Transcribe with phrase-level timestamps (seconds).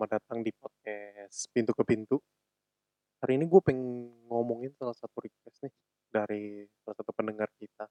[0.00, 2.16] selamat datang di podcast Pintu ke Pintu.
[3.20, 5.74] Hari ini gue pengen ngomongin salah satu request nih
[6.08, 7.84] dari salah satu pendengar kita.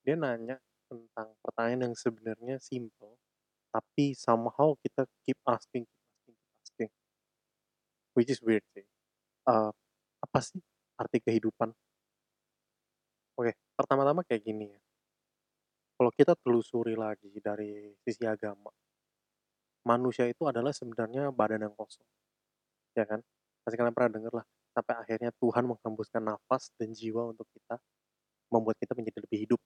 [0.00, 0.56] Dia nanya
[0.88, 3.20] tentang pertanyaan yang sebenarnya simple,
[3.68, 6.90] tapi somehow kita keep asking, keep asking, keep asking.
[8.16, 8.88] Which is weird sih.
[9.44, 9.68] Uh,
[10.16, 10.64] apa sih
[10.96, 11.76] arti kehidupan?
[13.36, 14.80] Oke, pertama-tama kayak gini ya.
[15.92, 18.72] Kalau kita telusuri lagi dari sisi agama,
[19.82, 22.06] manusia itu adalah sebenarnya badan yang kosong.
[22.94, 23.20] Ya kan?
[23.62, 24.46] Pasti kalian pernah dengar lah.
[24.72, 27.76] Sampai akhirnya Tuhan menghembuskan nafas dan jiwa untuk kita,
[28.48, 29.60] membuat kita menjadi lebih hidup.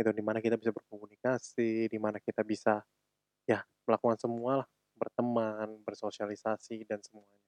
[0.00, 2.80] Itu di mana kita bisa berkomunikasi, di mana kita bisa
[3.44, 7.38] ya melakukan semua lah, berteman, bersosialisasi dan semuanya.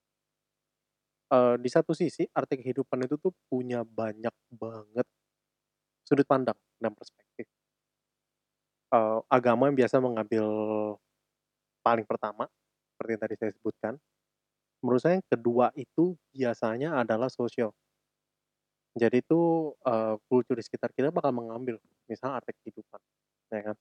[1.33, 5.07] Uh, di satu sisi arti kehidupan itu tuh punya banyak banget
[6.05, 7.49] sudut pandang dan perspektif.
[8.93, 10.45] Uh, agama yang biasa mengambil
[11.83, 12.47] paling pertama,
[12.95, 13.93] seperti yang tadi saya sebutkan.
[14.83, 17.71] Menurut saya yang kedua itu biasanya adalah sosial.
[18.93, 23.01] Jadi itu uh, kultur di sekitar kita bakal mengambil, misalnya arti kehidupan,
[23.49, 23.77] ya kan.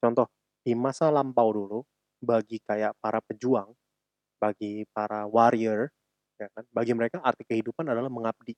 [0.00, 0.26] Contoh,
[0.64, 1.80] di masa lampau dulu,
[2.18, 3.70] bagi kayak para pejuang,
[4.40, 5.92] bagi para warrior,
[6.40, 8.56] ya kan, bagi mereka arti kehidupan adalah mengabdi.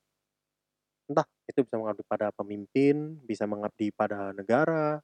[1.10, 5.02] Entah itu bisa mengabdi pada pemimpin, bisa mengabdi pada negara,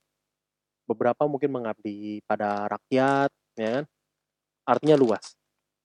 [0.87, 3.85] beberapa mungkin mengabdi pada rakyat, ya kan?
[4.69, 5.35] Artinya luas.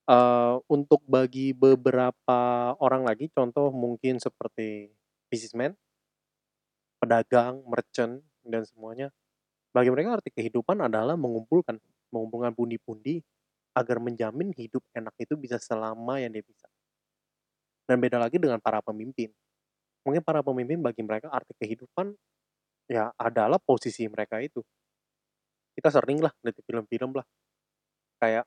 [0.10, 4.92] Uh, untuk bagi beberapa orang lagi, contoh mungkin seperti
[5.32, 5.78] businessman,
[7.00, 9.08] pedagang, merchant, dan semuanya.
[9.72, 11.80] Bagi mereka arti kehidupan adalah mengumpulkan,
[12.12, 13.24] mengumpulkan pundi-pundi
[13.72, 16.68] agar menjamin hidup enak itu bisa selama yang dia bisa.
[17.88, 19.32] Dan beda lagi dengan para pemimpin.
[20.04, 22.12] Mungkin para pemimpin bagi mereka arti kehidupan
[22.92, 24.60] ya adalah posisi mereka itu.
[25.72, 27.24] Kita sering lah lihat film-film lah
[28.22, 28.46] kayak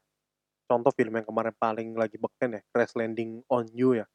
[0.70, 4.06] contoh film yang kemarin paling lagi beken ya, Crash Landing on You ya.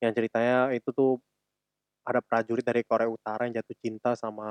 [0.00, 1.20] Yang ceritanya itu tuh
[2.04, 4.48] ada prajurit dari Korea Utara yang jatuh cinta sama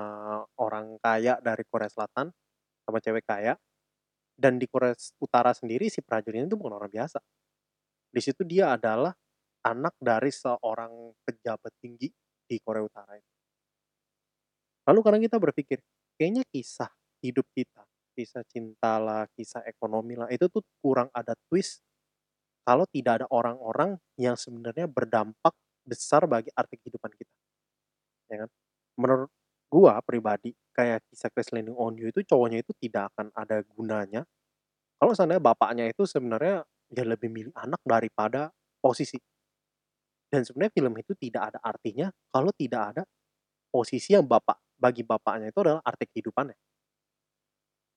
[0.57, 2.29] orang kaya dari Korea Selatan,
[2.85, 3.57] sama cewek kaya.
[4.33, 7.21] Dan di Korea Utara sendiri si prajurit itu bukan orang biasa.
[8.09, 9.13] Di situ dia adalah
[9.65, 12.09] anak dari seorang pejabat tinggi
[12.45, 13.13] di Korea Utara.
[14.83, 15.79] Lalu kadang kita berpikir,
[16.19, 16.91] kayaknya kisah
[17.23, 21.81] hidup kita kisah cinta lah, kisah ekonomi lah, itu tuh kurang ada twist
[22.63, 25.51] kalau tidak ada orang-orang yang sebenarnya berdampak
[25.83, 27.33] besar bagi arti kehidupan kita.
[28.31, 28.49] Ya kan?
[28.95, 29.29] Menurut
[29.67, 34.23] gua pribadi, kayak kisah Crash Landing on You itu cowoknya itu tidak akan ada gunanya
[35.03, 36.63] kalau seandainya bapaknya itu sebenarnya
[36.95, 39.19] ya lebih milih anak daripada posisi.
[40.31, 43.03] Dan sebenarnya film itu tidak ada artinya kalau tidak ada
[43.67, 46.55] posisi yang bapak bagi bapaknya itu adalah arti kehidupannya.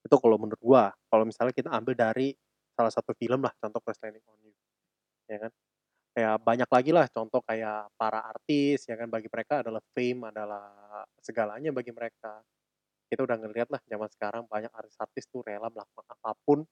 [0.07, 2.31] Itu kalau menurut gua, kalau misalnya kita ambil dari
[2.79, 4.55] salah satu film lah, contoh Crash Landing on You,
[5.27, 5.53] ya kan.
[6.17, 10.65] Kayak banyak lagi lah contoh kayak para artis, ya kan, bagi mereka adalah fame adalah
[11.21, 12.41] segalanya bagi mereka.
[13.11, 16.63] Kita udah ngeliat lah zaman sekarang banyak artis-artis tuh rela melakukan apa pun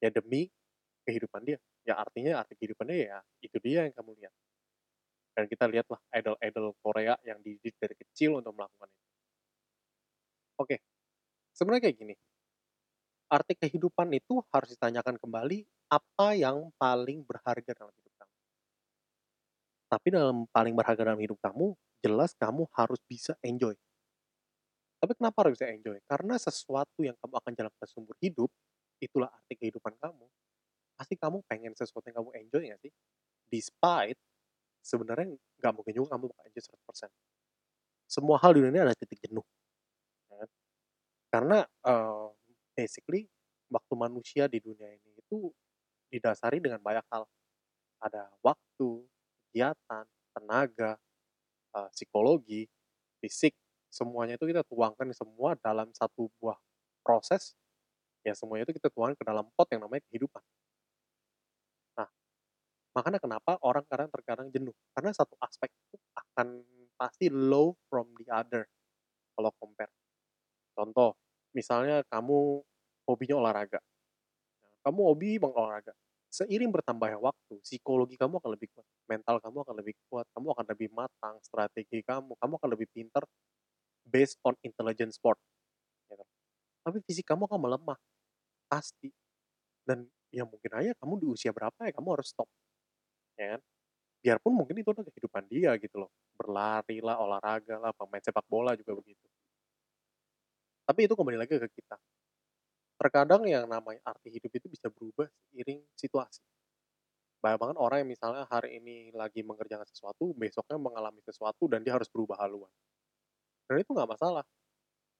[0.00, 0.48] ya demi
[1.08, 1.58] kehidupan dia.
[1.88, 4.34] Ya artinya arti kehidupannya ya itu dia yang kamu lihat.
[5.36, 9.04] Dan kita lihat lah idol-idol Korea yang dididik dari kecil untuk melakukan itu.
[10.56, 10.76] Oke,
[11.56, 12.14] Sebenarnya kayak gini,
[13.26, 18.34] arti kehidupan itu harus ditanyakan kembali apa yang paling berharga dalam hidup kamu.
[19.86, 23.74] Tapi dalam paling berharga dalam hidup kamu, jelas kamu harus bisa enjoy.
[24.96, 25.98] Tapi kenapa harus bisa enjoy?
[26.06, 28.50] Karena sesuatu yang kamu akan jalankan seumur hidup,
[28.98, 30.26] itulah arti kehidupan kamu.
[30.96, 32.92] Pasti kamu pengen sesuatu yang kamu enjoy gak sih?
[33.52, 34.18] Despite
[34.80, 37.10] sebenarnya nggak mungkin juga kamu bakal enjoy 100%.
[38.06, 39.42] Semua hal di dunia ada titik jenuh.
[41.26, 42.15] Karena, uh,
[42.76, 43.26] basically
[43.72, 45.50] waktu manusia di dunia ini itu
[46.12, 47.24] didasari dengan banyak hal.
[47.98, 49.02] Ada waktu,
[49.48, 50.04] kegiatan,
[50.36, 51.00] tenaga,
[51.72, 52.68] uh, psikologi,
[53.18, 53.56] fisik,
[53.88, 56.60] semuanya itu kita tuangkan semua dalam satu buah
[57.00, 57.56] proses,
[58.20, 60.44] ya semuanya itu kita tuangkan ke dalam pot yang namanya kehidupan.
[61.96, 62.08] Nah,
[62.92, 66.62] makanya kenapa orang kadang terkadang jenuh, karena satu aspek itu akan
[67.00, 68.68] pasti low from the other,
[69.32, 69.92] kalau compare.
[70.76, 71.16] Contoh
[71.56, 72.60] misalnya kamu
[73.08, 73.80] hobinya olahraga.
[74.84, 75.96] Kamu hobi bang olahraga.
[76.30, 80.66] Seiring bertambahnya waktu, psikologi kamu akan lebih kuat, mental kamu akan lebih kuat, kamu akan
[80.68, 83.24] lebih matang, strategi kamu, kamu akan lebih pintar
[84.04, 85.40] based on intelligence sport.
[86.12, 86.20] Kan?
[86.84, 87.98] Tapi fisik kamu akan melemah,
[88.68, 89.08] pasti.
[89.86, 90.04] Dan
[90.34, 92.50] ya mungkin aja kamu di usia berapa ya kamu harus stop.
[93.40, 93.60] Ya kan?
[94.20, 96.10] Biarpun mungkin itu adalah kehidupan dia gitu loh.
[96.36, 99.24] Berlari lah, olahraga lah, pemain sepak bola juga begitu.
[100.86, 101.98] Tapi itu kembali lagi ke kita.
[102.96, 106.40] Terkadang yang namanya arti hidup itu bisa berubah seiring situasi.
[107.42, 111.92] Banyak banget orang yang misalnya hari ini lagi mengerjakan sesuatu, besoknya mengalami sesuatu dan dia
[111.98, 112.70] harus berubah haluan.
[113.66, 114.46] Dan itu nggak masalah.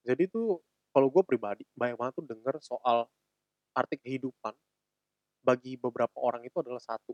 [0.06, 0.62] Jadi tuh
[0.94, 3.10] kalau gue pribadi banyak banget tuh denger soal
[3.76, 4.54] arti kehidupan
[5.44, 7.12] bagi beberapa orang itu adalah satu.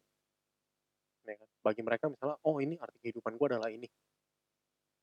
[1.26, 1.48] Ya kan?
[1.64, 3.88] Bagi mereka misalnya, oh ini arti kehidupan gue adalah ini.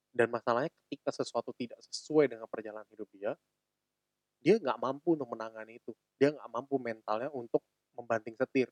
[0.09, 3.31] Dan masalahnya ketika sesuatu tidak sesuai dengan perjalanan hidup dia,
[4.39, 5.91] dia nggak mampu untuk menangani itu.
[6.17, 7.61] Dia nggak mampu mentalnya untuk
[7.93, 8.71] membanting setir.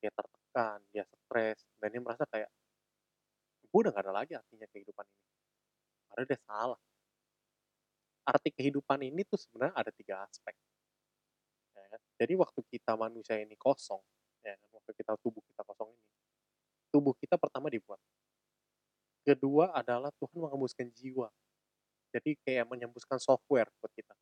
[0.00, 2.48] Dia tertekan, dia stres, dan dia merasa kayak,
[3.68, 5.24] gue udah gak ada lagi artinya kehidupan ini.
[6.08, 6.80] Padahal dia salah.
[8.26, 10.56] Arti kehidupan ini tuh sebenarnya ada tiga aspek.
[11.76, 12.00] Ya kan?
[12.18, 14.00] Jadi waktu kita manusia ini kosong,
[14.42, 14.68] ya kan?
[14.74, 16.04] waktu kita tubuh kita kosong ini,
[16.90, 18.00] tubuh kita pertama dibuat.
[19.20, 21.28] Kedua adalah Tuhan mengembuskan jiwa.
[22.10, 24.14] Jadi kayak menyembuskan software buat kita.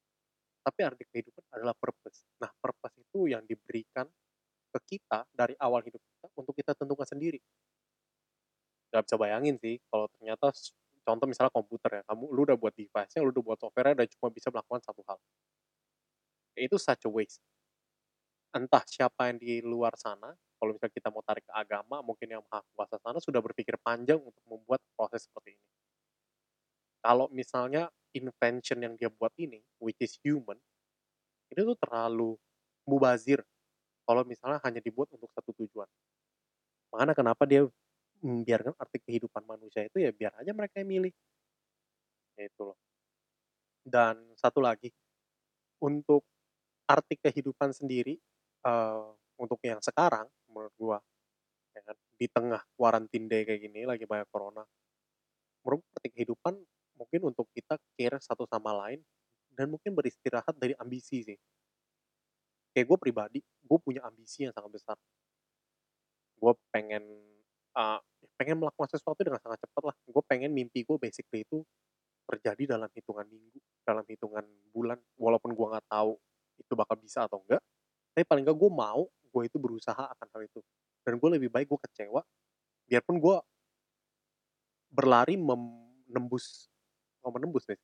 [0.61, 2.27] Tapi arti kehidupan adalah purpose.
[2.43, 4.05] Nah, purpose itu yang diberikan
[4.69, 7.41] ke kita dari awal hidup kita untuk kita tentukan sendiri.
[8.93, 10.53] Gak bisa bayangin sih kalau ternyata
[11.05, 14.29] contoh misalnya komputer ya, kamu lu udah buat device-nya, lu udah buat software dan cuma
[14.29, 15.19] bisa melakukan satu hal.
[16.59, 17.41] Itu such a waste.
[18.53, 22.43] Entah siapa yang di luar sana, kalau misalnya kita mau tarik ke agama, mungkin yang
[22.51, 25.67] maha kuasa sana sudah berpikir panjang untuk membuat proses seperti ini.
[26.99, 30.59] Kalau misalnya invention yang dia buat ini, which is human,
[31.49, 32.35] itu tuh terlalu
[32.85, 33.41] mubazir
[34.03, 35.87] kalau misalnya hanya dibuat untuk satu tujuan.
[36.91, 37.63] Makanya kenapa dia
[38.19, 41.15] membiarkan arti kehidupan manusia itu ya biar aja mereka yang milih.
[42.35, 42.79] Ya itu loh.
[43.87, 44.91] Dan satu lagi,
[45.81, 46.27] untuk
[46.89, 48.19] arti kehidupan sendiri,
[48.67, 50.27] uh, untuk yang sekarang
[50.59, 50.99] menurut gua,
[51.71, 54.67] ya kan, di tengah quarantine day kayak gini, lagi banyak corona,
[55.63, 56.59] menurut arti kehidupan
[56.99, 58.99] mungkin untuk kita care satu sama lain
[59.55, 61.39] dan mungkin beristirahat dari ambisi sih.
[62.75, 64.97] Kayak gue pribadi, gue punya ambisi yang sangat besar.
[66.39, 67.03] Gue pengen
[67.75, 68.03] uh,
[68.39, 69.97] pengen melakukan sesuatu dengan sangat cepat lah.
[70.07, 71.63] Gue pengen mimpi gue basically itu
[72.29, 74.45] terjadi dalam hitungan minggu, dalam hitungan
[74.75, 74.99] bulan.
[75.19, 76.19] Walaupun gue nggak tahu
[76.59, 77.63] itu bakal bisa atau enggak,
[78.15, 79.07] tapi paling nggak gue mau
[79.39, 80.59] gue itu berusaha akan hal itu.
[81.07, 82.27] Dan gue lebih baik gue kecewa,
[82.91, 83.37] biarpun gue
[84.91, 86.67] berlari menembus
[87.23, 87.79] mau menembus nih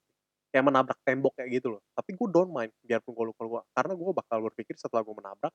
[0.50, 1.82] kayak menabrak tembok kayak gitu loh.
[1.94, 5.54] Tapi gue don't mind biarpun gue lupa gue karena gue bakal berpikir setelah gue menabrak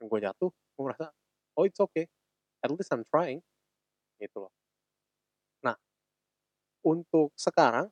[0.00, 1.06] dan gue jatuh gue merasa
[1.54, 2.10] oh it's okay.
[2.64, 3.44] At least I'm trying.
[4.18, 4.50] Gitu loh.
[5.62, 5.76] Nah
[6.82, 7.86] untuk sekarang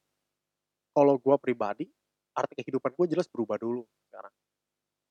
[0.90, 1.86] kalau gue pribadi
[2.34, 4.34] arti kehidupan gue jelas berubah dulu sekarang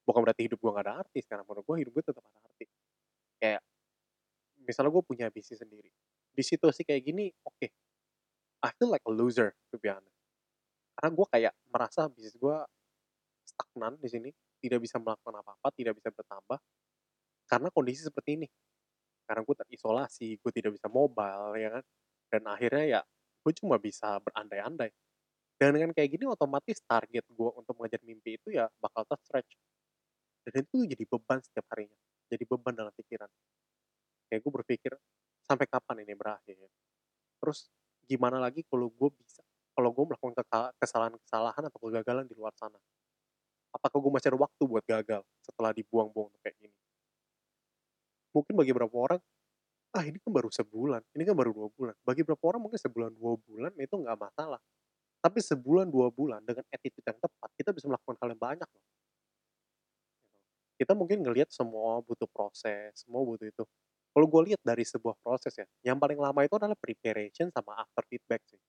[0.03, 2.65] bukan berarti hidup gue gak ada arti sekarang menurut gue hidup gue tetap ada arti.
[3.39, 3.61] Kayak
[4.63, 5.91] misalnya gue punya bisnis sendiri
[6.33, 7.55] di situasi kayak gini oke.
[7.59, 7.69] Okay,
[8.63, 10.17] I feel like a loser to be honest.
[10.97, 12.57] Karena gue kayak merasa bisnis gue
[13.44, 14.29] stagnan di sini
[14.63, 16.59] tidak bisa melakukan apa-apa tidak bisa bertambah
[17.47, 18.47] karena kondisi seperti ini.
[19.23, 21.83] Karena gue terisolasi gue tidak bisa mobile ya kan?
[22.31, 23.01] Dan akhirnya ya
[23.44, 24.91] gue cuma bisa berandai-andai.
[25.59, 29.53] Dan dengan kayak gini otomatis target gue untuk mengejar mimpi itu ya bakal terstretch
[30.43, 33.29] dan itu jadi beban setiap harinya jadi beban dalam pikiran
[34.29, 34.91] kayak gue berpikir
[35.43, 36.57] sampai kapan ini berakhir
[37.39, 37.67] terus
[38.07, 40.33] gimana lagi kalau gue bisa kalau gue melakukan
[40.77, 42.77] kesalahan-kesalahan atau kegagalan di luar sana.
[43.73, 46.77] Apakah gue masih ada waktu buat gagal setelah dibuang-buang kayak gini?
[48.38, 49.21] Mungkin bagi beberapa orang,
[49.97, 51.95] ah ini kan baru sebulan, ini kan baru dua bulan.
[52.05, 54.62] Bagi beberapa orang mungkin sebulan dua bulan itu nggak masalah.
[55.25, 58.83] Tapi sebulan dua bulan dengan attitude yang tepat, kita bisa melakukan hal yang banyak loh.
[60.77, 63.63] Kita mungkin ngelihat semua butuh proses, semua butuh itu.
[64.13, 68.06] Kalau gue lihat dari sebuah proses ya, yang paling lama itu adalah preparation sama after
[68.06, 68.62] feedback sih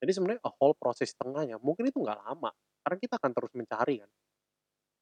[0.00, 2.52] jadi sebenarnya a whole proses tengahnya mungkin itu nggak lama
[2.84, 4.10] karena kita akan terus mencari kan.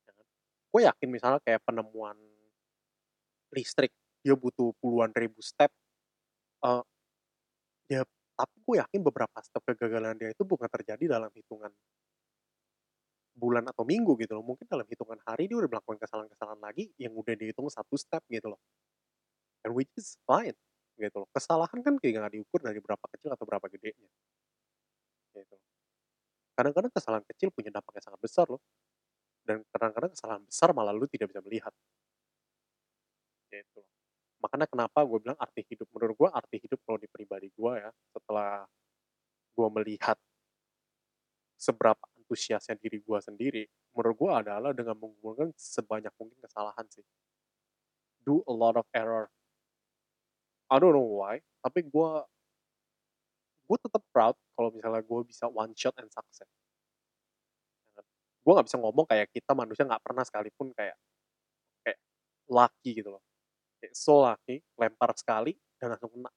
[0.06, 0.26] Ya kan.
[0.70, 2.16] Gue yakin misalnya kayak penemuan
[3.54, 3.92] listrik
[4.24, 5.70] dia butuh puluhan ribu step.
[6.64, 6.80] Uh,
[7.90, 11.70] ya tapi gue yakin beberapa step kegagalan dia itu bukan terjadi dalam hitungan
[13.34, 14.44] bulan atau minggu gitu loh.
[14.46, 18.54] Mungkin dalam hitungan hari dia udah melakukan kesalahan-kesalahan lagi yang udah dihitung satu step gitu
[18.54, 18.60] loh.
[19.66, 20.54] And which is fine
[20.94, 21.28] gitu loh.
[21.34, 24.08] Kesalahan kan kayak nggak diukur dari berapa kecil atau berapa gedenya.
[25.34, 25.56] Gitu.
[26.54, 28.62] Kadang-kadang kesalahan kecil punya dampak yang sangat besar loh.
[29.44, 31.74] Dan kadang-kadang kesalahan besar malah lu tidak bisa melihat.
[33.50, 33.82] Gitu.
[34.38, 35.90] Makanya kenapa gue bilang arti hidup.
[35.90, 38.62] Menurut gue arti hidup kalau di pribadi gue ya, setelah
[39.54, 40.18] gue melihat
[41.58, 43.62] seberapa antusiasnya diri gue sendiri,
[43.92, 47.04] menurut gue adalah dengan mengumpulkan sebanyak mungkin kesalahan sih.
[48.24, 49.28] Do a lot of error.
[50.72, 52.10] I don't know why, tapi gue
[53.64, 56.48] gue tetap proud kalau misalnya gue bisa one shot and success
[58.44, 60.96] gue nggak bisa ngomong kayak kita manusia nggak pernah sekalipun kayak
[61.80, 61.98] kayak
[62.52, 63.22] lucky gitu loh.
[63.80, 66.30] Kayak so lucky, lempar sekali dan langsung kena.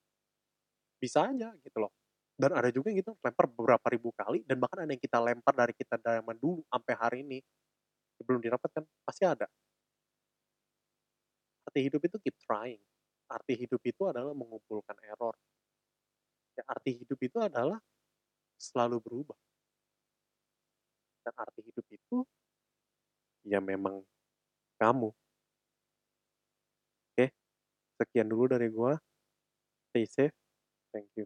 [1.03, 1.91] Bisa aja gitu loh.
[2.37, 5.57] Dan ada juga yang gitu lempar beberapa ribu kali dan bahkan ada yang kita lempar
[5.57, 7.41] dari kita zaman dulu sampai hari ini,
[8.21, 9.49] sebelum didapatkan, pasti ada.
[11.65, 12.79] Arti hidup itu keep trying.
[13.25, 15.33] Arti hidup itu adalah mengumpulkan error.
[16.53, 17.81] Ya arti hidup itu adalah
[18.61, 19.37] selalu berubah.
[21.25, 22.17] Dan arti hidup itu
[23.49, 24.05] ya memang
[24.77, 25.09] kamu.
[27.17, 27.33] Oke,
[27.97, 28.93] sekian dulu dari gua.
[29.89, 30.37] Stay safe.
[30.93, 31.25] Thank you.